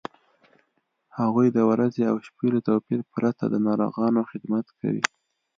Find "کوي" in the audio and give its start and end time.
4.79-5.03